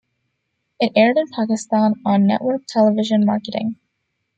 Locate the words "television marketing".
2.65-3.75